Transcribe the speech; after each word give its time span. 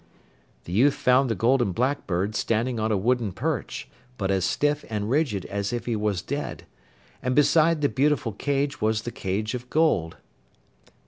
The 0.63 0.73
youth 0.73 0.95
found 0.95 1.29
the 1.29 1.35
Golden 1.35 1.73
Blackbird 1.73 2.33
standing 2.33 2.79
on 2.79 2.91
a 2.91 2.97
wooden 2.97 3.31
perch, 3.33 3.87
but 4.17 4.31
as 4.31 4.45
stiff 4.45 4.83
and 4.89 5.11
rigid 5.11 5.45
as 5.45 5.71
if 5.71 5.85
he 5.85 5.95
was 5.95 6.23
dead. 6.23 6.63
And 7.21 7.35
beside 7.35 7.81
the 7.81 7.87
beautiful 7.87 8.31
cage 8.31 8.81
was 8.81 9.03
the 9.03 9.11
cage 9.11 9.53
of 9.53 9.69
gold. 9.69 10.17